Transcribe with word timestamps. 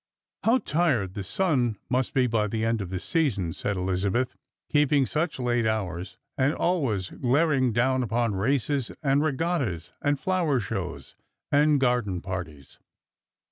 "How 0.45 0.57
tired 0.57 1.13
the 1.13 1.21
sun 1.21 1.77
must 1.87 2.15
be 2.15 2.25
by 2.25 2.47
the 2.47 2.65
end 2.65 2.81
of 2.81 2.89
the 2.89 2.97
season," 2.97 3.53
said 3.53 3.77
Elizabeth," 3.77 4.35
keeping 4.73 5.05
such 5.05 5.37
late 5.37 5.67
hours, 5.67 6.17
and 6.39 6.55
always 6.55 7.11
glaring 7.11 7.71
down 7.71 8.01
upon 8.01 8.33
races 8.33 8.91
and 9.03 9.21
regattas 9.21 9.93
and 10.01 10.19
flower 10.19 10.59
shows 10.59 11.13
and 11.51 11.79
garden 11.79 12.19
parties! 12.19 12.79